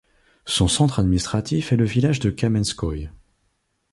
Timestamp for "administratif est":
0.99-1.77